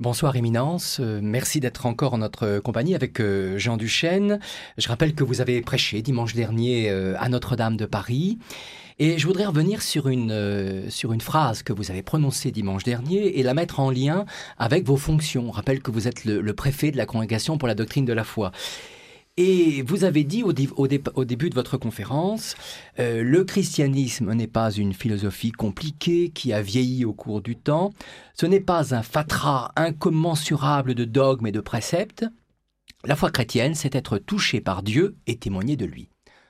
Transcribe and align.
Bonsoir 0.00 0.36
Éminence, 0.36 0.98
euh, 1.00 1.18
merci 1.20 1.58
d'être 1.58 1.84
encore 1.84 2.14
en 2.14 2.18
notre 2.18 2.60
compagnie 2.60 2.94
avec 2.94 3.18
euh, 3.18 3.58
Jean 3.58 3.76
Duchesne. 3.76 4.38
Je 4.76 4.86
rappelle 4.86 5.12
que 5.12 5.24
vous 5.24 5.40
avez 5.40 5.60
prêché 5.60 6.02
dimanche 6.02 6.34
dernier 6.34 6.88
euh, 6.88 7.16
à 7.18 7.28
Notre-Dame 7.28 7.76
de 7.76 7.84
Paris. 7.84 8.38
Et 9.00 9.18
je 9.18 9.26
voudrais 9.26 9.46
revenir 9.46 9.82
sur 9.82 10.06
une, 10.06 10.88
sur 10.88 11.12
une 11.12 11.20
phrase 11.20 11.64
que 11.64 11.72
vous 11.72 11.90
avez 11.90 12.02
prononcée 12.02 12.52
dimanche 12.52 12.84
dernier 12.84 13.40
et 13.40 13.42
la 13.42 13.54
mettre 13.54 13.80
en 13.80 13.90
lien 13.90 14.24
avec 14.56 14.86
vos 14.86 14.96
fonctions. 14.96 15.48
On 15.48 15.50
rappelle 15.50 15.82
que 15.82 15.90
vous 15.90 16.06
êtes 16.06 16.24
le 16.24 16.52
préfet 16.52 16.92
de 16.92 16.96
la 16.96 17.06
Congrégation 17.06 17.58
pour 17.58 17.66
la 17.66 17.74
doctrine 17.74 18.04
de 18.04 18.12
la 18.12 18.24
foi. 18.24 18.52
Et 19.40 19.82
vous 19.82 20.02
avez 20.02 20.24
dit 20.24 20.42
au, 20.42 20.52
début 20.52 21.48
de 21.48 21.54
votre 21.54 21.76
conférence, 21.76 22.56
euh, 22.98 23.22
le 23.22 23.44
christianisme 23.44 24.32
n'est 24.32 24.48
pas 24.48 24.72
une 24.72 24.92
philosophie 24.92 25.52
compliquée 25.52 26.30
qui 26.30 26.52
a 26.52 26.60
vieilli 26.60 27.04
au 27.04 27.12
cours 27.12 27.40
du 27.40 27.54
temps, 27.54 27.92
ce 28.34 28.46
n'est 28.46 28.58
pas 28.58 28.96
un 28.96 29.04
fatras 29.04 29.70
incommensurable 29.76 30.96
de 30.96 31.04
dogmes 31.04 31.46
et 31.46 31.52
de 31.52 31.60
préceptes. 31.60 32.26
La 33.04 33.14
foi 33.14 33.30
chrétienne, 33.30 33.76
c'est 33.76 33.94
être 33.94 34.18
touché 34.18 34.60
par 34.60 34.82
Dieu 34.82 35.14
et 35.28 35.36
témoigner 35.36 35.76
de 35.76 35.86
lui. 35.86 36.08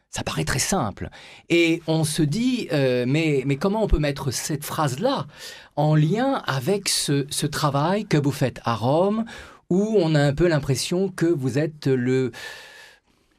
Ça 0.08 0.22
paraît 0.22 0.46
très 0.46 0.58
simple. 0.58 1.10
Et 1.50 1.82
on 1.88 2.04
se 2.04 2.22
dit, 2.22 2.68
euh, 2.72 3.04
mais, 3.06 3.44
comment 3.60 3.82
on 3.82 3.86
peut 3.86 3.98
mettre 3.98 4.30
cette 4.30 4.64
phrase-là 4.64 5.26
en 5.76 5.94
lien 5.94 6.42
avec 6.46 6.88
ce 6.88 7.46
travail 7.46 8.06
que 8.06 8.16
vous 8.16 8.32
faites 8.32 8.62
à 8.64 8.74
Rome, 8.74 9.26
où 9.68 9.94
on 9.98 10.14
a 10.14 10.22
un 10.22 10.32
peu 10.32 10.48
l'impression 10.48 11.10
que 11.10 11.26
vous 11.26 11.58
êtes 11.58 11.86
le, 11.86 12.32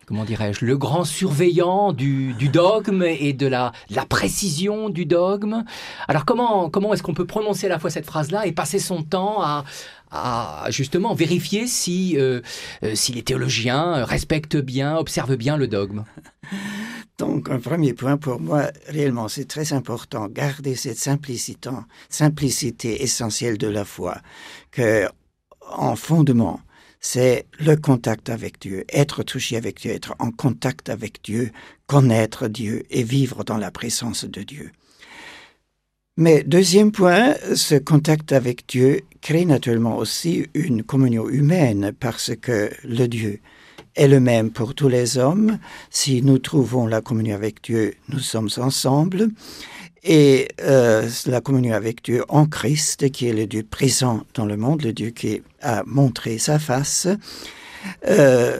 comment 0.09 0.25
dirais-je, 0.25 0.65
le 0.65 0.75
grand 0.75 1.03
surveillant 1.03 1.93
du, 1.93 2.33
dogme 2.51 3.03
et 3.03 3.31
de 3.31 3.45
la, 3.45 3.71
précision 4.09 4.89
du 4.89 5.05
dogme. 5.05 5.63
Alors 6.07 6.25
comment, 6.25 6.71
comment 6.71 6.95
est-ce 6.95 7.03
qu'on 7.03 7.13
peut 7.13 7.27
prononcer 7.27 7.67
à 7.67 7.69
la 7.69 7.77
fois 7.77 7.91
cette 7.91 8.07
phrase-là 8.07 8.47
et 8.47 8.51
passer 8.51 8.79
son 8.79 9.03
temps 9.03 9.43
à, 9.43 9.65
à 10.09 10.65
justement 10.71 11.13
vérifier 11.13 11.67
si, 11.67 12.17
euh, 12.17 12.41
euh, 12.83 12.95
si 12.95 13.13
les 13.13 13.21
théologiens 13.21 14.03
respectent 14.03 14.57
bien, 14.57 14.97
observent 14.97 15.37
bien 15.37 15.57
le 15.57 15.67
dogme? 15.67 16.03
Donc, 17.19 17.51
un 17.51 17.59
premier 17.59 17.93
point 17.93 18.17
pour 18.17 18.39
moi, 18.39 18.71
réellement, 18.87 19.27
c'est 19.27 19.45
très 19.45 19.73
important, 19.73 20.27
garder 20.27 20.73
cette 20.73 20.97
simplicité, 20.97 21.69
simplicité 22.09 23.03
essentielle 23.03 23.59
de 23.59 23.67
la 23.67 23.85
foi, 23.85 24.17
que 24.71 25.07
en 25.71 25.95
fondement, 25.95 26.61
c'est 26.99 27.45
le 27.59 27.75
contact 27.75 28.29
avec 28.29 28.59
Dieu, 28.59 28.83
être 28.89 29.23
touché 29.23 29.55
avec 29.55 29.79
Dieu, 29.79 29.91
être 29.91 30.15
en 30.19 30.31
contact 30.31 30.89
avec 30.89 31.19
Dieu, 31.23 31.51
connaître 31.87 32.47
Dieu 32.47 32.83
et 32.89 33.03
vivre 33.03 33.43
dans 33.43 33.57
la 33.57 33.71
présence 33.71 34.25
de 34.25 34.43
Dieu. 34.43 34.71
Mais 36.17 36.43
deuxième 36.43 36.91
point, 36.91 37.35
ce 37.55 37.75
contact 37.75 38.33
avec 38.33 38.67
Dieu 38.67 39.01
crée 39.21 39.45
naturellement 39.45 39.97
aussi 39.97 40.47
une 40.53 40.83
communion 40.83 41.29
humaine 41.29 41.93
parce 41.97 42.35
que 42.35 42.69
le 42.83 43.07
Dieu 43.07 43.39
est 43.95 44.09
le 44.09 44.19
même 44.19 44.51
pour 44.51 44.75
tous 44.75 44.89
les 44.89 45.17
hommes. 45.17 45.59
Si 45.89 46.21
nous 46.21 46.37
trouvons 46.37 46.87
la 46.87 46.99
communion 46.99 47.35
avec 47.35 47.63
Dieu, 47.63 47.93
nous 48.09 48.19
sommes 48.19 48.49
ensemble 48.57 49.29
et 50.03 50.47
euh, 50.61 51.09
la 51.25 51.41
communion 51.41 51.73
avec 51.73 52.03
Dieu 52.03 52.23
en 52.29 52.45
Christ, 52.45 53.11
qui 53.11 53.27
est 53.27 53.33
le 53.33 53.47
Dieu 53.47 53.63
présent 53.63 54.23
dans 54.33 54.45
le 54.45 54.57
monde, 54.57 54.83
le 54.83 54.93
Dieu 54.93 55.09
qui 55.09 55.41
a 55.61 55.83
montré 55.85 56.37
sa 56.37 56.59
face, 56.59 57.07
euh, 58.07 58.59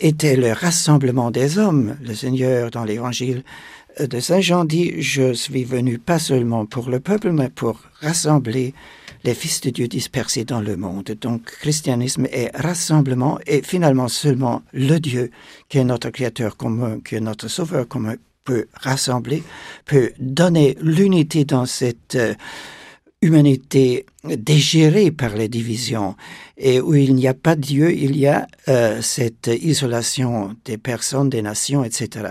était 0.00 0.36
le 0.36 0.52
rassemblement 0.52 1.30
des 1.30 1.58
hommes. 1.58 1.96
Le 2.02 2.14
Seigneur, 2.14 2.70
dans 2.70 2.84
l'évangile 2.84 3.44
de 3.98 4.20
Saint 4.20 4.40
Jean, 4.40 4.64
dit, 4.64 5.00
je 5.00 5.32
suis 5.32 5.64
venu 5.64 5.98
pas 5.98 6.18
seulement 6.18 6.66
pour 6.66 6.88
le 6.88 7.00
peuple, 7.00 7.32
mais 7.32 7.48
pour 7.48 7.80
rassembler 8.00 8.74
les 9.24 9.34
fils 9.34 9.60
de 9.60 9.70
Dieu 9.70 9.88
dispersés 9.88 10.44
dans 10.44 10.60
le 10.60 10.76
monde. 10.76 11.16
Donc, 11.20 11.44
christianisme 11.60 12.26
est 12.30 12.54
rassemblement 12.56 13.38
et 13.46 13.62
finalement 13.62 14.08
seulement 14.08 14.62
le 14.72 14.98
Dieu 14.98 15.30
qui 15.68 15.78
est 15.78 15.84
notre 15.84 16.10
créateur 16.10 16.56
commun, 16.56 17.00
qui 17.04 17.16
est 17.16 17.20
notre 17.20 17.48
sauveur 17.48 17.88
commun, 17.88 18.14
peut 18.48 18.66
rassembler, 18.80 19.42
peut 19.84 20.12
donner 20.18 20.78
l'unité 20.80 21.44
dans 21.44 21.66
cette 21.66 22.14
euh, 22.14 22.32
humanité 23.20 24.06
dégérée 24.24 25.10
par 25.10 25.36
les 25.36 25.50
divisions 25.50 26.16
et 26.56 26.80
où 26.80 26.94
il 26.94 27.14
n'y 27.14 27.28
a 27.28 27.34
pas 27.34 27.56
Dieu, 27.56 27.92
il 27.92 28.16
y 28.16 28.26
a 28.26 28.46
euh, 28.68 29.02
cette 29.02 29.50
isolation 29.60 30.56
des 30.64 30.78
personnes, 30.78 31.28
des 31.28 31.42
nations, 31.42 31.84
etc. 31.84 32.30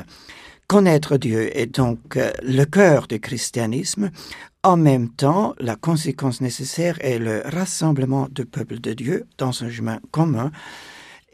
Connaître 0.66 1.18
Dieu 1.18 1.56
est 1.56 1.68
donc 1.68 2.18
euh, 2.18 2.32
le 2.42 2.64
cœur 2.66 3.06
du 3.08 3.20
christianisme. 3.20 4.10
En 4.64 4.76
même 4.76 5.10
temps, 5.10 5.54
la 5.60 5.76
conséquence 5.76 6.42
nécessaire 6.42 6.98
est 7.02 7.20
le 7.20 7.44
rassemblement 7.46 8.28
du 8.32 8.46
peuple 8.46 8.80
de 8.80 8.94
Dieu 8.94 9.26
dans 9.38 9.64
un 9.64 9.70
chemin 9.70 10.00
commun 10.10 10.52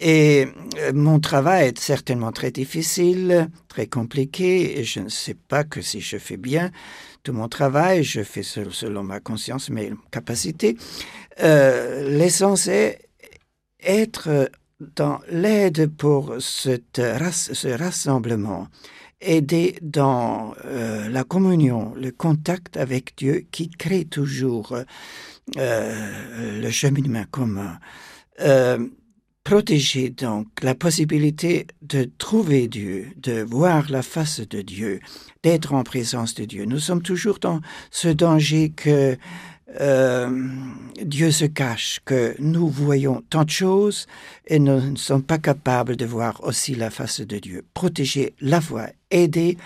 et 0.04 0.50
euh, 0.80 0.92
mon 0.94 1.22
travail 1.22 1.70
est 1.70 1.80
certainement 1.80 2.34
très 2.34 2.52
difficile, 2.52 3.50
très 3.70 3.88
compliqué, 3.88 4.78
et 4.78 4.84
je 4.84 5.00
ne 5.00 5.08
sais 5.08 5.34
pas 5.34 5.64
que 5.64 5.82
si 5.82 6.02
je 6.02 6.18
fais 6.18 6.36
bien 6.36 6.72
tout 7.24 7.32
mon 7.32 7.48
travail, 7.48 8.04
je 8.04 8.22
fais 8.22 8.44
selon 8.44 9.04
ma 9.04 9.22
conscience, 9.22 9.70
mes 9.70 9.94
capacités. 10.12 10.76
Euh, 11.40 12.10
L'essence 12.10 12.68
est 12.68 13.08
être 13.82 14.52
dans 14.98 15.20
l'aide 15.30 15.88
pour 15.88 16.36
ce 16.40 17.78
rassemblement, 17.78 18.68
aider 19.22 19.78
dans 19.82 20.54
euh, 20.66 21.08
la 21.08 21.24
communion, 21.24 21.94
le 21.96 22.12
contact 22.12 22.76
avec 22.76 23.14
Dieu 23.16 23.46
qui 23.52 23.70
crée 23.70 24.04
toujours 24.04 24.76
euh, 25.58 26.62
le 26.62 26.70
cheminement 26.72 27.24
commun. 27.32 27.80
Protéger 29.44 30.10
donc 30.10 30.48
la 30.62 30.74
possibilité 30.74 31.68
de 31.82 32.10
trouver 32.18 32.70
Dieu, 32.70 33.10
de 33.18 33.42
voir 33.42 33.92
la 33.92 34.02
face 34.02 34.40
de 34.40 34.62
Dieu, 34.62 35.02
d'être 35.44 35.74
en 35.74 35.84
présence 35.84 36.34
de 36.34 36.46
Dieu. 36.46 36.64
Nous 36.64 36.80
sommes 36.80 37.02
toujours 37.02 37.40
dans 37.40 37.60
ce 37.92 38.08
danger 38.08 38.70
que 38.70 39.18
euh, 39.82 40.48
Dieu 41.04 41.32
se 41.32 41.44
cache, 41.44 42.00
que 42.06 42.36
nous 42.40 42.70
voyons 42.70 43.22
tant 43.30 43.44
de 43.44 43.50
choses 43.50 44.08
et 44.48 44.60
nous 44.60 44.80
ne 44.80 44.96
sommes 44.96 45.24
pas 45.24 45.40
capables 45.40 45.98
de 45.98 46.06
voir 46.06 46.42
aussi 46.44 46.74
la 46.76 46.90
face 46.90 47.20
de 47.20 47.38
Dieu. 47.38 47.66
Protéger 47.74 48.36
la 48.40 48.60
voix, 48.60 48.88
aider 49.12 49.58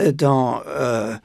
euh, 0.00 0.12
dans 0.12 0.60
euh, 0.66 1.16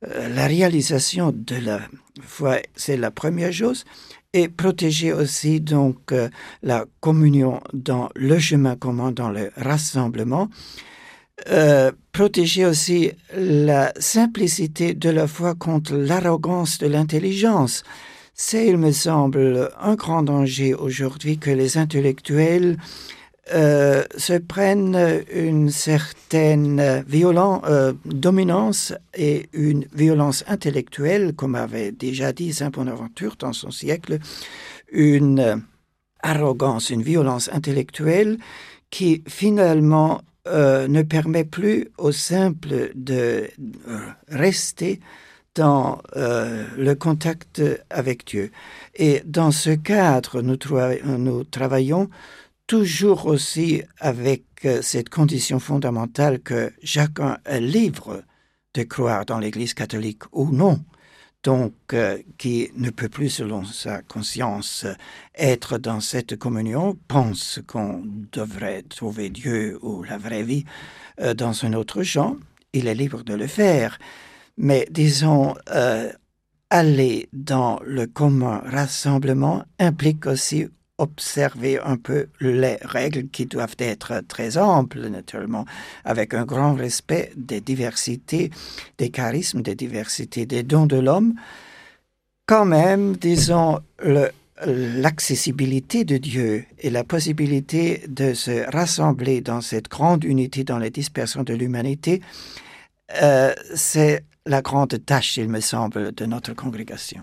la 0.00 0.46
réalisation 0.46 1.34
de 1.34 1.56
la 1.56 1.80
foi, 2.22 2.58
c'est 2.76 2.96
la 2.96 3.10
première 3.10 3.52
chose 3.52 3.84
et 4.32 4.48
protéger 4.48 5.12
aussi 5.12 5.60
donc 5.60 6.12
euh, 6.12 6.28
la 6.62 6.86
communion 7.00 7.60
dans 7.72 8.08
le 8.14 8.38
chemin 8.38 8.76
commun, 8.76 9.12
dans 9.12 9.30
le 9.30 9.50
rassemblement. 9.56 10.48
Euh, 11.50 11.90
protéger 12.12 12.64
aussi 12.66 13.12
la 13.34 13.92
simplicité 13.98 14.94
de 14.94 15.10
la 15.10 15.26
foi 15.26 15.54
contre 15.54 15.94
l'arrogance 15.94 16.78
de 16.78 16.86
l'intelligence. 16.86 17.82
C'est, 18.34 18.66
il 18.66 18.78
me 18.78 18.92
semble, 18.92 19.70
un 19.80 19.94
grand 19.94 20.22
danger 20.22 20.74
aujourd'hui 20.74 21.38
que 21.38 21.50
les 21.50 21.78
intellectuels 21.78 22.76
euh, 23.54 24.04
se 24.16 24.34
prennent 24.34 25.22
une 25.30 25.70
certaine 25.70 27.04
violence, 27.06 27.62
euh, 27.68 27.92
dominance 28.04 28.94
et 29.14 29.48
une 29.52 29.84
violence 29.92 30.42
intellectuelle, 30.46 31.34
comme 31.34 31.54
avait 31.54 31.92
déjà 31.92 32.32
dit 32.32 32.54
Saint 32.54 32.70
Bonaventure 32.70 33.36
dans 33.38 33.52
son 33.52 33.70
siècle, 33.70 34.18
une 34.90 35.62
arrogance, 36.22 36.88
une 36.90 37.02
violence 37.02 37.50
intellectuelle 37.52 38.38
qui 38.90 39.22
finalement 39.28 40.22
euh, 40.48 40.88
ne 40.88 41.02
permet 41.02 41.44
plus 41.44 41.88
au 41.98 42.10
simple 42.10 42.90
de 42.94 43.48
rester 44.28 45.00
dans 45.54 46.00
le 46.14 46.94
contact 46.94 47.60
avec 47.90 48.26
Dieu. 48.26 48.50
Et 48.94 49.22
dans 49.26 49.50
ce 49.50 49.70
cadre, 49.70 50.40
nous 50.40 51.44
travaillons 51.44 52.08
toujours 52.66 53.26
aussi 53.26 53.82
avec 53.98 54.44
euh, 54.64 54.82
cette 54.82 55.08
condition 55.08 55.58
fondamentale 55.58 56.40
que 56.40 56.72
chacun 56.82 57.38
est 57.44 57.60
libre 57.60 58.22
de 58.74 58.82
croire 58.82 59.26
dans 59.26 59.38
l'Église 59.38 59.74
catholique 59.74 60.22
ou 60.32 60.50
non, 60.50 60.82
donc 61.42 61.74
euh, 61.92 62.18
qui 62.38 62.70
ne 62.76 62.90
peut 62.90 63.08
plus, 63.08 63.28
selon 63.28 63.64
sa 63.64 64.02
conscience, 64.02 64.86
être 65.34 65.78
dans 65.78 66.00
cette 66.00 66.36
communion, 66.36 66.96
pense 67.08 67.60
qu'on 67.66 68.02
devrait 68.32 68.82
trouver 68.82 69.28
Dieu 69.30 69.78
ou 69.82 70.02
la 70.02 70.18
vraie 70.18 70.42
vie 70.42 70.64
euh, 71.20 71.34
dans 71.34 71.64
un 71.64 71.72
autre 71.74 72.02
genre, 72.02 72.36
il 72.72 72.86
est 72.86 72.94
libre 72.94 73.22
de 73.22 73.34
le 73.34 73.46
faire. 73.46 73.98
Mais 74.56 74.86
disons, 74.90 75.54
aller 76.68 77.28
dans 77.32 77.80
le 77.84 78.06
commun 78.06 78.62
rassemblement 78.66 79.64
implique 79.78 80.26
aussi 80.26 80.68
observer 81.02 81.80
un 81.80 81.96
peu 81.96 82.28
les 82.40 82.78
règles 82.82 83.28
qui 83.28 83.46
doivent 83.46 83.76
être 83.78 84.22
très 84.28 84.56
amples, 84.56 85.08
naturellement, 85.08 85.64
avec 86.04 86.32
un 86.32 86.44
grand 86.44 86.74
respect 86.74 87.32
des 87.36 87.60
diversités, 87.60 88.50
des 88.98 89.10
charismes, 89.10 89.62
des 89.62 89.74
diversités 89.74 90.46
des 90.46 90.62
dons 90.62 90.86
de 90.86 90.96
l'homme. 90.96 91.34
Quand 92.46 92.64
même, 92.64 93.16
disons, 93.16 93.80
l'accessibilité 94.64 96.04
de 96.04 96.18
Dieu 96.18 96.64
et 96.78 96.90
la 96.90 97.04
possibilité 97.04 98.02
de 98.08 98.32
se 98.34 98.70
rassembler 98.70 99.40
dans 99.40 99.60
cette 99.60 99.88
grande 99.88 100.24
unité 100.24 100.62
dans 100.64 100.78
les 100.78 100.90
dispersions 100.90 101.42
de 101.42 101.54
l'humanité, 101.54 102.22
euh, 103.22 103.52
c'est 103.74 104.24
la 104.46 104.62
grande 104.62 105.04
tâche, 105.04 105.36
il 105.36 105.48
me 105.48 105.60
semble, 105.60 106.12
de 106.12 106.26
notre 106.26 106.54
congrégation. 106.54 107.22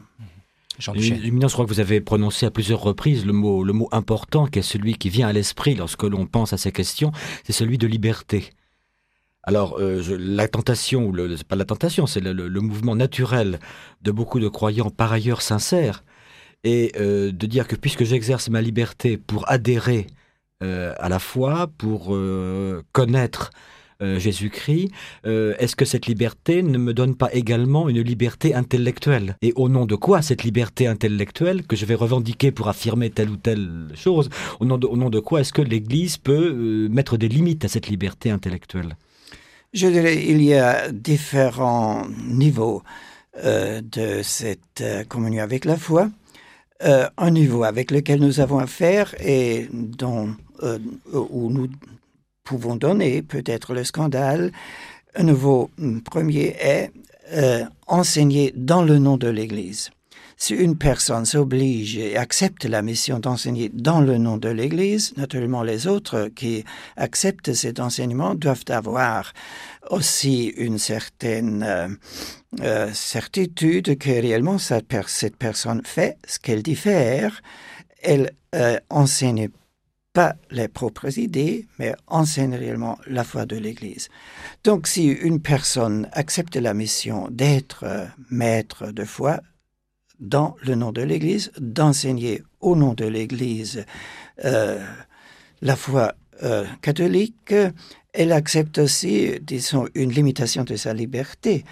Luminance, 0.95 1.51
je 1.51 1.55
crois 1.55 1.65
que 1.65 1.71
vous 1.71 1.79
avez 1.79 2.01
prononcé 2.01 2.45
à 2.45 2.51
plusieurs 2.51 2.81
reprises 2.81 3.25
le 3.25 3.33
mot, 3.33 3.63
le 3.63 3.73
mot 3.73 3.89
important, 3.91 4.47
qui 4.47 4.59
est 4.59 4.63
celui 4.63 4.95
qui 4.95 5.09
vient 5.09 5.27
à 5.27 5.33
l'esprit 5.33 5.75
lorsque 5.75 6.03
l'on 6.03 6.25
pense 6.25 6.53
à 6.53 6.57
ces 6.57 6.71
questions, 6.71 7.11
c'est 7.43 7.53
celui 7.53 7.77
de 7.77 7.87
liberté. 7.87 8.51
Alors, 9.43 9.79
euh, 9.79 10.01
la 10.19 10.47
tentation, 10.47 11.05
ou 11.05 11.11
le, 11.11 11.35
pas 11.47 11.55
la 11.55 11.65
tentation, 11.65 12.05
c'est 12.05 12.19
le, 12.19 12.61
mouvement 12.61 12.95
naturel 12.95 13.59
de 14.01 14.11
beaucoup 14.11 14.39
de 14.39 14.47
croyants 14.47 14.89
par 14.89 15.11
ailleurs 15.11 15.41
sincères, 15.41 16.03
et 16.63 16.91
euh, 16.99 17.31
de 17.31 17.45
dire 17.47 17.67
que 17.67 17.75
puisque 17.75 18.03
j'exerce 18.03 18.49
ma 18.49 18.61
liberté 18.61 19.17
pour 19.17 19.49
adhérer 19.49 20.07
euh, 20.61 20.93
à 20.99 21.07
la 21.09 21.19
foi, 21.19 21.67
pour 21.77 22.15
connaître 22.91 23.51
Jésus-Christ, 24.01 24.91
est-ce 25.25 25.75
que 25.75 25.85
cette 25.85 26.05
liberté 26.05 26.63
ne 26.63 26.77
me 26.77 26.93
donne 26.93 27.15
pas 27.15 27.33
également 27.33 27.89
une 27.89 28.01
liberté 28.01 28.55
intellectuelle? 28.55 29.35
Et 29.41 29.53
au 29.55 29.69
nom 29.69 29.85
de 29.85 29.95
quoi 29.95 30.21
cette 30.21 30.43
liberté 30.43 30.87
intellectuelle 30.87 31.65
que 31.65 31.75
je 31.75 31.85
vais 31.85 31.95
revendiquer 31.95 32.51
pour 32.51 32.69
affirmer 32.69 33.09
telle 33.09 33.29
ou 33.29 33.35
telle 33.35 33.89
chose, 33.95 34.29
au 34.59 34.65
nom 34.65 34.77
de 34.77 35.19
quoi 35.19 35.41
est-ce 35.41 35.53
que 35.53 35.61
l'Église 35.61 36.17
peut 36.17 36.87
mettre 36.89 37.17
des 37.17 37.27
limites 37.27 37.65
à 37.65 37.67
cette 37.67 37.87
liberté 37.87 38.31
intellectuelle? 38.31 38.95
Je 39.73 39.87
dirais 39.87 40.25
il 40.25 40.41
y 40.41 40.55
a 40.55 40.91
différents 40.91 42.07
niveaux 42.27 42.81
euh, 43.43 43.81
de 43.81 44.21
cette 44.23 44.81
euh, 44.81 45.03
communion 45.03 45.43
avec 45.43 45.65
la 45.65 45.77
foi. 45.77 46.09
Euh, 46.83 47.07
un 47.17 47.31
niveau 47.31 47.63
avec 47.63 47.91
lequel 47.91 48.19
nous 48.19 48.39
avons 48.39 48.57
affaire 48.57 49.13
et 49.19 49.67
dont, 49.71 50.29
euh, 50.63 50.79
où 51.13 51.51
nous 51.51 51.67
pouvons 52.49 52.75
donner 52.75 53.21
peut-être 53.21 53.75
le 53.75 53.83
scandale. 53.83 54.51
Un 55.15 55.23
nouveau 55.23 55.69
mm, 55.77 55.99
premier 55.99 56.55
est 56.59 56.91
euh, 57.33 57.63
enseigner 57.85 58.51
dans 58.55 58.81
le 58.81 58.97
nom 58.97 59.17
de 59.17 59.27
l'Église. 59.27 59.91
Si 60.35 60.55
une 60.55 60.75
personne 60.75 61.25
s'oblige 61.25 61.97
et 61.97 62.17
accepte 62.17 62.65
la 62.65 62.81
mission 62.81 63.19
d'enseigner 63.19 63.69
dans 63.71 64.01
le 64.01 64.17
nom 64.17 64.37
de 64.37 64.49
l'Église, 64.49 65.13
naturellement 65.15 65.61
les 65.61 65.85
autres 65.85 66.29
qui 66.33 66.63
acceptent 66.95 67.53
cet 67.53 67.79
enseignement 67.79 68.33
doivent 68.33 68.69
avoir 68.69 69.33
aussi 69.91 70.47
une 70.57 70.79
certaine 70.79 71.61
euh, 71.61 71.87
euh, 72.61 72.89
certitude 72.93 73.95
que 73.99 74.09
réellement 74.09 74.57
cette, 74.57 74.87
personne 75.37 75.81
fait 75.83 76.17
ce 76.25 76.39
qu'elle 76.39 76.63
dit 76.63 76.75
faire. 76.75 77.43
Elle 78.01 78.31
enseigne 78.89 79.49
pas 80.19 80.35
les 80.51 80.67
propres 80.67 81.17
idées, 81.17 81.65
mais 81.77 81.95
enseigne 82.07 82.53
réellement 82.53 82.97
la 83.07 83.23
foi 83.23 83.45
de 83.45 83.55
l'Église. 83.55 84.09
Donc 84.65 84.85
si 84.85 85.07
une 85.07 85.39
personne 85.39 86.09
accepte 86.11 86.57
la 86.57 86.73
mission 86.73 87.29
d'être 87.31 87.85
maître 88.29 88.91
de 88.91 89.05
foi, 89.05 89.39
dans 90.19 90.57
le 90.61 90.75
nom 90.75 90.91
de 90.91 91.01
l'Église, 91.01 91.53
d'enseigner 91.57 92.43
au 92.59 92.75
nom 92.75 92.93
de 92.95 93.05
l'Église 93.05 93.85
euh, 94.43 94.85
la 95.61 95.77
foi 95.77 96.15
euh, 96.43 96.65
catholique. 96.81 97.53
Elle 98.11 98.33
accepte 98.33 98.77
aussi, 98.79 99.39
disons, 99.41 99.87
une 99.95 100.11
limitation 100.11 100.65
de 100.65 100.75
sa 100.75 100.93
liberté. 100.93 101.63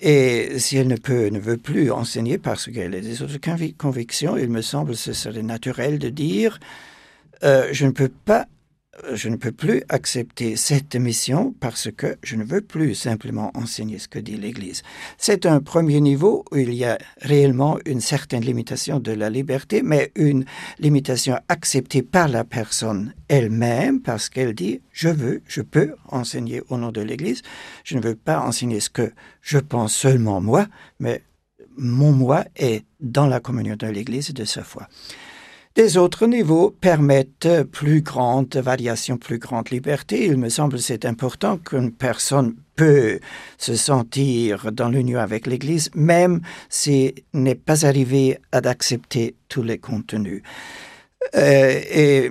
Et 0.00 0.58
si 0.58 0.76
elle 0.76 0.88
ne 0.88 0.96
peut, 0.96 1.28
ne 1.28 1.38
veut 1.38 1.56
plus 1.56 1.92
enseigner 1.92 2.36
parce 2.38 2.68
qu'elle 2.68 2.96
a 2.96 3.00
des 3.00 3.22
autres 3.22 3.38
convictions, 3.78 4.36
il 4.36 4.48
me 4.48 4.62
semble 4.62 4.90
que 4.90 4.96
ce 4.96 5.12
serait 5.12 5.44
naturel 5.44 6.00
de 6.00 6.08
dire 6.08 6.58
euh, 7.44 7.68
je 7.72 7.86
ne 7.86 7.90
peux 7.90 8.08
pas 8.08 8.46
je 9.14 9.28
ne 9.28 9.36
peux 9.36 9.52
plus 9.52 9.82
accepter 9.88 10.56
cette 10.56 10.94
mission 10.96 11.54
parce 11.60 11.90
que 11.90 12.18
je 12.22 12.36
ne 12.36 12.44
veux 12.44 12.60
plus 12.60 12.94
simplement 12.94 13.50
enseigner 13.54 13.98
ce 13.98 14.06
que 14.06 14.18
dit 14.18 14.36
l'Église. 14.36 14.82
C'est 15.16 15.46
un 15.46 15.60
premier 15.60 16.00
niveau 16.00 16.44
où 16.52 16.56
il 16.56 16.74
y 16.74 16.84
a 16.84 16.98
réellement 17.20 17.78
une 17.86 18.00
certaine 18.00 18.44
limitation 18.44 19.00
de 19.00 19.12
la 19.12 19.30
liberté, 19.30 19.82
mais 19.82 20.12
une 20.14 20.44
limitation 20.78 21.38
acceptée 21.48 22.02
par 22.02 22.28
la 22.28 22.44
personne 22.44 23.14
elle-même 23.28 24.02
parce 24.02 24.28
qu'elle 24.28 24.54
dit 24.54 24.82
je 24.92 25.08
veux, 25.08 25.42
je 25.46 25.62
peux 25.62 25.94
enseigner 26.08 26.62
au 26.68 26.76
nom 26.76 26.92
de 26.92 27.00
l'Église. 27.00 27.42
Je 27.84 27.96
ne 27.96 28.02
veux 28.02 28.16
pas 28.16 28.40
enseigner 28.40 28.80
ce 28.80 28.90
que 28.90 29.12
je 29.40 29.58
pense 29.58 29.94
seulement 29.94 30.40
moi, 30.40 30.66
mais 31.00 31.22
mon 31.78 32.12
moi 32.12 32.44
est 32.56 32.84
dans 33.00 33.26
la 33.26 33.40
communion 33.40 33.76
de 33.76 33.86
l'Église 33.86 34.34
de 34.34 34.44
sa 34.44 34.62
foi. 34.62 34.86
Des 35.74 35.96
autres 35.96 36.26
niveaux 36.26 36.70
permettent 36.70 37.62
plus 37.72 38.02
grande 38.02 38.54
variation, 38.56 39.16
plus 39.16 39.38
grande 39.38 39.70
liberté. 39.70 40.26
Il 40.26 40.36
me 40.36 40.50
semble 40.50 40.78
c'est 40.78 41.06
important 41.06 41.56
qu'une 41.56 41.92
personne 41.92 42.54
peut 42.76 43.20
se 43.56 43.74
sentir 43.74 44.70
dans 44.70 44.90
l'union 44.90 45.18
avec 45.18 45.46
l'Église, 45.46 45.90
même 45.94 46.42
s'il 46.68 47.14
n'est 47.32 47.54
pas 47.54 47.86
arrivé 47.86 48.38
à 48.52 48.58
accepter 48.58 49.34
tous 49.48 49.62
les 49.62 49.78
contenus. 49.78 50.42
Euh, 51.36 51.80
et 51.90 52.30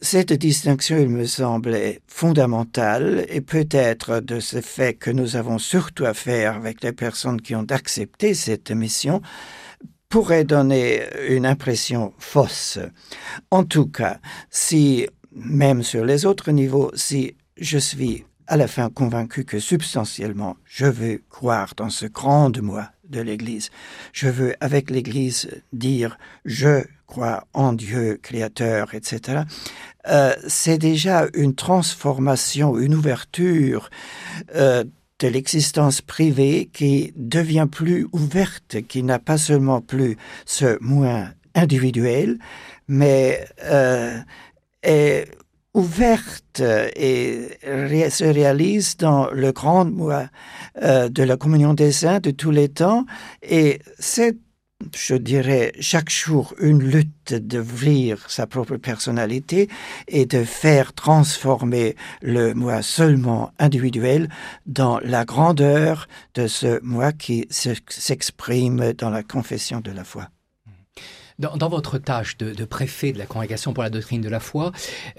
cette 0.00 0.32
distinction, 0.32 0.96
il 0.98 1.10
me 1.10 1.26
semble, 1.26 1.76
fondamentale 2.06 3.26
et 3.28 3.42
peut-être 3.42 4.20
de 4.20 4.40
ce 4.40 4.62
fait 4.62 4.94
que 4.94 5.10
nous 5.10 5.36
avons 5.36 5.58
surtout 5.58 6.06
à 6.06 6.14
faire 6.14 6.56
avec 6.56 6.82
les 6.82 6.92
personnes 6.92 7.42
qui 7.42 7.54
ont 7.54 7.66
accepté 7.70 8.32
cette 8.32 8.70
mission, 8.70 9.20
pourrait 10.12 10.44
donner 10.44 11.04
une 11.26 11.46
impression 11.46 12.12
fausse. 12.18 12.78
En 13.50 13.64
tout 13.64 13.86
cas, 13.86 14.18
si, 14.50 15.06
même 15.34 15.82
sur 15.82 16.04
les 16.04 16.26
autres 16.26 16.50
niveaux, 16.50 16.90
si 16.94 17.34
je 17.56 17.78
suis 17.78 18.26
à 18.46 18.58
la 18.58 18.68
fin 18.68 18.90
convaincu 18.90 19.46
que 19.46 19.58
substantiellement, 19.58 20.58
je 20.66 20.84
veux 20.84 21.22
croire 21.30 21.72
dans 21.78 21.88
ce 21.88 22.04
grand 22.04 22.54
moi 22.60 22.90
de 23.08 23.22
l'Église. 23.22 23.70
Je 24.12 24.28
veux, 24.28 24.54
avec 24.60 24.90
l'Église, 24.90 25.48
dire 25.72 26.18
je 26.44 26.84
crois 27.06 27.46
en 27.54 27.72
Dieu, 27.72 28.20
Créateur, 28.22 28.92
etc. 28.92 29.44
Euh, 30.08 30.34
c'est 30.46 30.76
déjà 30.76 31.26
une 31.32 31.54
transformation, 31.54 32.76
une 32.76 32.94
ouverture 32.94 33.88
euh, 34.54 34.84
de 35.22 35.28
l'existence 35.28 36.02
privée 36.02 36.68
qui 36.72 37.12
devient 37.16 37.68
plus 37.70 38.08
ouverte, 38.12 38.82
qui 38.88 39.04
n'a 39.04 39.20
pas 39.20 39.38
seulement 39.38 39.80
plus 39.80 40.16
ce 40.46 40.76
moins 40.80 41.30
individuel, 41.54 42.38
mais 42.88 43.46
euh, 43.62 44.18
est 44.82 45.28
ouverte 45.74 46.60
et 46.60 47.48
se 48.10 48.24
réalise 48.24 48.96
dans 48.96 49.30
le 49.30 49.52
grand 49.52 49.84
moi 49.84 50.28
euh, 50.82 51.08
de 51.08 51.22
la 51.22 51.36
communion 51.36 51.72
des 51.72 51.92
saints 51.92 52.20
de 52.20 52.32
tous 52.32 52.50
les 52.50 52.68
temps. 52.68 53.06
Et 53.42 53.80
c'est 53.98 54.36
je 54.94 55.14
dirais, 55.14 55.72
chaque 55.80 56.10
jour 56.10 56.54
une 56.60 56.82
lutte 56.82 57.34
d'ouvrir 57.34 58.28
sa 58.28 58.46
propre 58.46 58.76
personnalité 58.76 59.68
et 60.08 60.26
de 60.26 60.44
faire 60.44 60.92
transformer 60.92 61.96
le 62.20 62.54
moi 62.54 62.82
seulement 62.82 63.52
individuel 63.58 64.28
dans 64.66 64.98
la 65.00 65.24
grandeur 65.24 66.08
de 66.34 66.46
ce 66.46 66.80
moi 66.82 67.12
qui 67.12 67.46
s'exprime 67.50 68.92
dans 68.92 69.10
la 69.10 69.22
confession 69.22 69.80
de 69.80 69.90
la 69.90 70.04
foi. 70.04 70.28
Dans, 71.42 71.68
votre 71.68 71.98
tâche 71.98 72.36
de, 72.36 72.64
préfet 72.64 73.12
de 73.12 73.18
la 73.18 73.26
Congrégation 73.26 73.72
pour 73.72 73.82
la 73.82 73.90
doctrine 73.90 74.20
de 74.20 74.28
la 74.28 74.38
foi, 74.38 74.70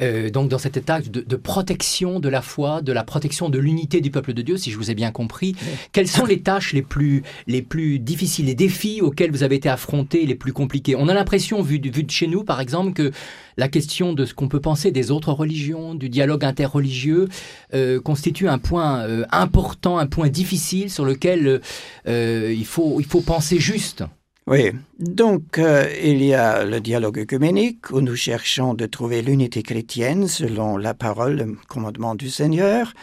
euh, 0.01 0.30
donc 0.30 0.48
dans 0.48 0.58
cette 0.58 0.86
tâche 0.86 1.10
de, 1.10 1.36
protection 1.36 2.22
de 2.22 2.30
la 2.30 2.42
foi, 2.42 2.82
de 2.82 2.94
la 2.94 3.03
protection 3.03 3.50
de 3.50 3.60
l'unité 3.60 4.00
du 4.00 4.10
peuple 4.10 4.34
de 4.34 4.42
Dieu, 4.42 4.56
si 4.56 4.72
je 4.72 4.77
vous 4.77 4.89
ai 4.89 4.96
bien 4.96 5.12
compris, 5.12 5.53
quelles 5.92 6.08
sont 6.08 6.25
les 6.25 6.42
tâches 6.42 6.72
les 6.72 6.82
plus, 6.82 7.24
les 7.46 7.62
plus 7.62 8.00
difficiles, 8.00 8.46
les 8.46 8.56
défis 8.56 9.01
auxquels 9.01 9.32
vous 9.32 9.44
avez 9.44 9.58
été 9.58 9.68
affrontés, 9.68 10.25
les 10.25 10.36
plus 10.36 10.53
compliqués? 10.53 10.96
On 10.96 11.10
a 11.10 11.13
l'impression, 11.13 11.62
vu, 11.62 11.82
vu 11.84 12.03
de 12.03 12.12
chez 12.12 12.27
nous 12.27 12.46
par 12.46 12.62
exemple, 12.62 12.94
que 12.94 13.12
la 13.58 13.68
question 13.68 14.13
de 14.13 14.24
ce 14.24 14.34
qu'on 14.34 14.48
peut 14.48 14.62
penser 14.62 14.92
des 14.92 15.12
autres 15.12 15.34
religions, 15.34 15.94
du 15.94 16.08
dialogue 16.08 16.46
interreligieux, 16.46 17.27
euh, 17.74 18.00
constitue 18.00 18.48
un 18.48 18.60
point 18.60 19.01
euh, 19.01 19.25
important, 19.32 19.98
un 19.98 20.08
point 20.08 20.30
difficile 20.30 20.89
sur 20.89 21.03
lequel 21.03 21.60
il, 22.06 22.65
faut, 22.65 23.01
il 23.01 23.06
faut 23.06 23.22
penser 23.22 23.60
juste. 23.60 24.06
Oui, 24.45 24.71
donc 25.00 25.57
euh, 25.57 25.88
il 26.03 26.21
y 26.21 26.33
a 26.33 26.65
le 26.65 26.81
dialogue 26.81 27.19
œcuménique 27.19 27.91
où 27.91 28.01
nous 28.01 28.17
cherchons 28.17 28.73
de 28.73 28.85
trouver 28.85 29.21
l'unité 29.21 29.63
chrétienne 29.63 30.27
selon 30.27 30.75
la 30.75 30.93
parole, 30.93 31.38
le 31.38 31.57
commandement 31.69 32.13
du 32.13 32.29
Seigneur. 32.29 32.93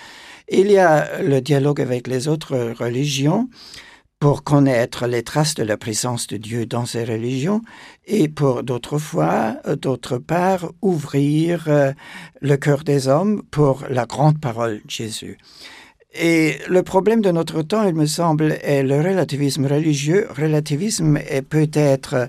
Il 0.49 0.71
y 0.71 0.77
a 0.77 1.23
le 1.23 1.41
dialogue 1.41 1.81
avec 1.81 2.09
les 2.09 2.29
autres 2.29 2.75
religions 2.79 3.49
pour 4.19 4.45
connaître 4.45 5.07
les 5.07 5.23
traces 5.23 5.55
de 5.55 5.63
la 5.63 5.79
présence 5.79 6.27
de 6.27 6.37
Dieu 6.37 6.67
dans 6.67 6.85
ces 6.85 7.05
religions 7.05 7.63
et 8.07 8.29
pour 8.29 8.63
d'autres 8.63 8.99
fois, 8.99 9.57
d'autre 9.81 10.19
part, 10.19 10.71
ouvrir 10.83 11.65
euh, 11.69 11.93
le 12.43 12.57
cœur 12.59 12.85
des 12.85 13.09
hommes 13.09 13.43
pour 13.51 13.85
la 13.89 14.05
grande 14.05 14.39
parole 14.39 14.83
de 14.85 14.91
Jésus. 14.91 15.39
Et 16.13 16.57
le 16.69 16.83
problème 16.83 17.21
de 17.21 17.31
notre 17.31 17.63
temps, 17.63 17.87
il 17.87 17.95
me 17.95 18.07
semble, 18.07 18.59
est 18.63 18.83
le 18.83 19.01
relativisme 19.01 19.67
religieux. 19.67 20.27
Relativisme 20.37 21.19
est 21.19 21.43
peut-être 21.43 22.29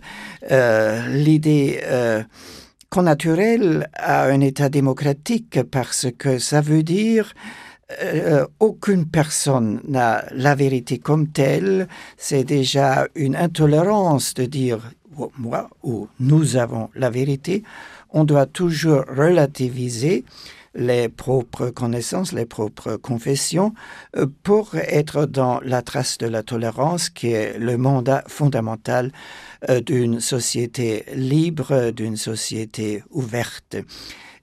euh, 0.52 1.08
l'idée 1.08 1.80
euh, 1.84 2.22
connaturelle 2.90 3.90
à 3.96 4.26
un 4.26 4.40
État 4.40 4.70
démocratique 4.70 5.64
parce 5.64 6.08
que 6.16 6.38
ça 6.38 6.62
veut 6.62 6.84
dire 6.84 7.34
euh, 8.04 8.46
aucune 8.60 9.06
personne 9.06 9.82
n'a 9.88 10.26
la 10.32 10.54
vérité 10.54 11.00
comme 11.00 11.30
telle. 11.30 11.88
C'est 12.18 12.44
déjà 12.44 13.08
une 13.16 13.36
intolérance 13.36 14.36
de 14.36 14.46
dire 14.46 14.92
moi 15.38 15.70
ou 15.84 16.08
nous 16.20 16.56
avons 16.56 16.90
la 16.96 17.10
vérité. 17.10 17.64
On 18.12 18.26
doit 18.26 18.46
toujours 18.46 19.06
relativiser 19.08 20.24
les 20.74 21.10
propres 21.10 21.70
connaissances, 21.70 22.32
les 22.32 22.46
propres 22.46 22.96
confessions, 22.96 23.74
euh, 24.16 24.28
pour 24.44 24.76
être 24.76 25.26
dans 25.26 25.60
la 25.62 25.82
trace 25.82 26.18
de 26.18 26.28
la 26.28 26.44
tolérance 26.44 27.10
qui 27.10 27.32
est 27.32 27.58
le 27.58 27.78
mandat 27.78 28.24
fondamental 28.28 29.12
euh, 29.70 29.82
d'une 29.82 30.20
société 30.20 31.06
libre, 31.14 31.92
d'une 31.92 32.18
société 32.18 33.04
ouverte. 33.10 33.76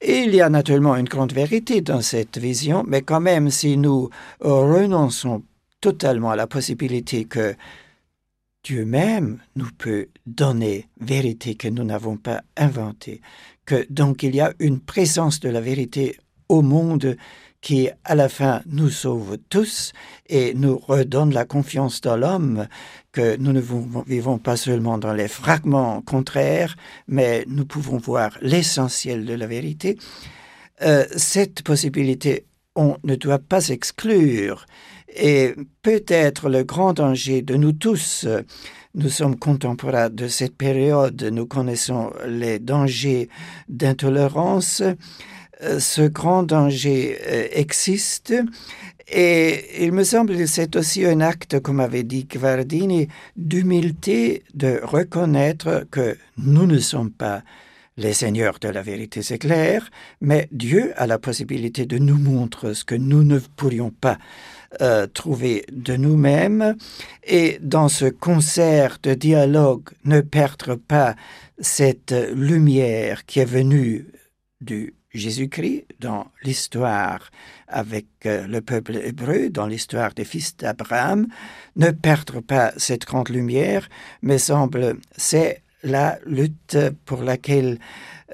Et 0.00 0.18
il 0.18 0.35
y 0.35 0.40
a 0.40 0.49
naturellement 0.49 0.97
une 0.97 1.08
grande 1.08 1.32
vérité 1.32 1.80
dans 1.80 2.02
cette 2.02 2.38
vision, 2.38 2.85
mais 2.87 3.02
quand 3.02 3.20
même, 3.20 3.50
si 3.50 3.76
nous 3.76 4.11
renonçons 4.40 5.42
totalement 5.80 6.30
à 6.30 6.37
la 6.37 6.47
possibilité 6.47 7.25
que 7.25 7.56
Dieu 8.64 8.85
même 8.85 9.38
nous 9.56 9.70
peut 9.78 10.08
donner 10.26 10.88
vérité 11.00 11.54
que 11.54 11.68
nous 11.68 11.85
n'avons 11.85 12.16
pas 12.16 12.42
inventée, 12.56 13.20
que 13.68 13.87
donc 13.90 14.22
il 14.22 14.34
y 14.34 14.40
a 14.40 14.54
une 14.60 14.80
présence 14.80 15.40
de 15.40 15.50
la 15.50 15.60
vérité 15.60 16.16
au 16.48 16.62
monde 16.62 17.16
qui 17.60 17.90
à 18.04 18.14
la 18.14 18.30
fin 18.30 18.62
nous 18.64 18.88
sauve 18.88 19.37
tous 19.50 19.92
et 20.26 20.54
nous 20.54 20.78
redonne 20.78 21.34
la 21.34 21.44
confiance 21.44 22.00
dans 22.00 22.16
l'homme, 22.16 22.66
que 23.12 23.37
nous 23.37 23.52
ne 23.52 23.62
vivons 24.06 24.38
pas 24.38 24.56
seulement 24.56 24.96
dans 24.96 25.12
les 25.12 25.28
fragments 25.28 26.00
contraires, 26.00 26.76
mais 27.08 27.44
nous 27.46 27.66
pouvons 27.66 27.98
voir 27.98 28.38
l'essentiel 28.40 29.26
de 29.26 29.34
la 29.34 29.46
vérité. 29.46 29.98
Euh, 30.80 31.04
cette 31.16 31.62
possibilité, 31.62 32.46
on 32.75 32.96
ne 33.04 33.16
doit 33.16 33.40
pas 33.40 33.68
exclure. 33.68 34.64
Et 35.16 35.54
peut-être 35.82 36.48
le 36.48 36.64
grand 36.64 36.92
danger 36.92 37.42
de 37.42 37.54
nous 37.56 37.72
tous, 37.72 38.26
nous 38.94 39.08
sommes 39.08 39.36
contemporains 39.36 40.10
de 40.10 40.28
cette 40.28 40.56
période, 40.56 41.22
nous 41.22 41.46
connaissons 41.46 42.12
les 42.26 42.58
dangers 42.58 43.28
d'intolérance, 43.68 44.82
euh, 45.62 45.80
ce 45.80 46.02
grand 46.02 46.42
danger 46.42 47.18
euh, 47.26 47.48
existe. 47.52 48.34
Et 49.10 49.84
il 49.84 49.92
me 49.92 50.04
semble 50.04 50.36
que 50.36 50.46
c'est 50.46 50.76
aussi 50.76 51.04
un 51.04 51.20
acte, 51.20 51.60
comme 51.60 51.80
avait 51.80 52.02
dit 52.02 52.24
Guardini, 52.24 53.08
d'humilité 53.36 54.42
de 54.54 54.80
reconnaître 54.82 55.86
que 55.90 56.16
nous 56.36 56.66
ne 56.66 56.78
sommes 56.78 57.10
pas 57.10 57.42
les 57.96 58.12
seigneurs 58.12 58.58
de 58.60 58.68
la 58.68 58.82
vérité, 58.82 59.22
c'est 59.22 59.38
clair, 59.38 59.90
mais 60.20 60.48
Dieu 60.52 60.92
a 60.96 61.06
la 61.08 61.18
possibilité 61.18 61.84
de 61.84 61.98
nous 61.98 62.16
montrer 62.16 62.74
ce 62.74 62.84
que 62.84 62.94
nous 62.94 63.24
ne 63.24 63.38
pourrions 63.56 63.90
pas 63.90 64.18
euh, 64.80 65.06
trouver 65.06 65.64
de 65.72 65.96
nous-mêmes. 65.96 66.76
Et 67.25 67.58
dans 67.62 67.88
ce 67.88 68.04
concert 68.04 68.98
de 69.02 69.14
dialogue, 69.14 69.88
ne 70.04 70.20
perdre 70.20 70.75
pas 70.75 71.16
cette 71.58 72.14
lumière 72.34 73.25
qui 73.26 73.40
est 73.40 73.44
venue 73.44 74.06
du 74.60 74.94
Jésus-Christ 75.14 75.87
dans 76.00 76.26
l'histoire 76.42 77.30
avec 77.66 78.06
euh, 78.26 78.46
le 78.46 78.60
peuple 78.60 78.96
hébreu, 78.96 79.50
dans 79.50 79.66
l'histoire 79.66 80.14
des 80.14 80.25
fils 80.25 80.56
d'Abraham, 80.56 81.26
ne 81.76 81.90
perdre 81.90 82.40
pas 82.40 82.72
cette 82.76 83.06
grande 83.06 83.30
lumière, 83.30 83.88
mais 84.22 84.38
semble 84.38 84.98
c'est 85.16 85.62
la 85.82 86.18
lutte 86.26 86.78
pour 87.04 87.22
laquelle 87.22 87.78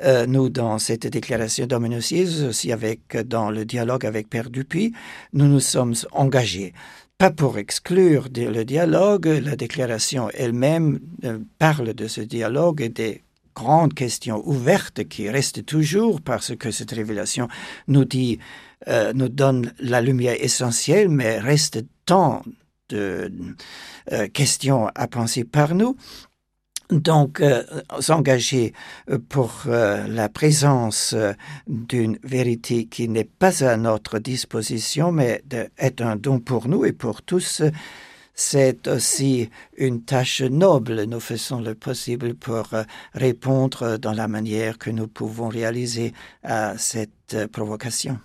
euh, 0.03 0.27
nous, 0.27 0.49
dans 0.49 0.79
cette 0.79 1.07
déclaration 1.07 1.67
dominocieuse, 1.67 2.43
aussi 2.43 2.73
avec 2.73 3.17
dans 3.17 3.51
le 3.51 3.65
dialogue 3.65 4.05
avec 4.05 4.29
Père 4.29 4.51
Dupuis, 4.51 4.93
nous 5.33 5.47
nous 5.47 5.61
sommes 5.61 5.95
engagés. 6.11 6.73
Pas 7.17 7.31
pour 7.31 7.59
exclure 7.59 8.29
le 8.35 8.65
dialogue, 8.65 9.27
la 9.27 9.55
déclaration 9.55 10.31
elle-même 10.35 10.99
euh, 11.25 11.39
parle 11.61 11.95
de 11.95 12.09
ce 12.09 12.21
dialogue 12.21 12.81
et 12.81 12.89
des 12.89 13.23
grande 13.55 13.95
question 13.95 14.43
ouverte 14.49 15.05
qui 15.05 15.31
reste 15.31 15.65
toujours 15.65 16.21
parce 16.21 16.57
que 16.57 16.73
cette 16.73 16.91
révélation 16.91 17.47
nous 17.87 18.05
dit, 18.05 18.41
euh, 18.89 19.13
nous 19.13 19.29
donne 19.29 19.73
la 19.79 20.01
lumière 20.01 20.35
essentielle, 20.41 21.09
mais 21.09 21.39
reste 21.39 21.85
tant 22.05 22.43
de 22.89 23.31
questions 24.33 24.89
à 24.97 25.07
penser 25.07 25.45
par 25.45 25.77
nous. 25.77 25.97
Donc, 26.91 27.41
euh, 27.41 27.63
s'engager 28.01 28.73
pour 29.29 29.63
la 29.67 30.29
présence 30.29 31.15
d'une 31.67 32.19
vérité 32.23 32.87
qui 32.87 33.09
n'est 33.09 33.25
pas 33.25 33.65
à 33.65 33.77
notre 33.77 34.19
disposition, 34.19 35.11
mais 35.13 35.43
est 35.79 36.01
un 36.01 36.17
don 36.17 36.41
pour 36.41 36.69
nous 36.69 36.85
et 36.85 36.93
pour 36.93 37.23
tous, 37.23 37.63
c'est 38.35 38.89
aussi 38.89 39.49
une 39.77 40.03
tâche 40.03 40.43
noble. 40.43 41.05
Nous 41.05 41.21
faisons 41.21 41.61
le 41.61 41.75
possible 41.75 42.35
pour 42.35 42.75
euh, 42.75 42.83
répondre 43.15 43.97
dans 43.97 44.13
la 44.13 44.29
manière 44.29 44.79
que 44.79 44.91
nous 44.91 45.07
pouvons 45.07 45.49
réaliser 45.49 46.13
à 46.43 46.77
cette 46.77 47.35
euh, 47.35 47.47
provocation. 47.47 48.19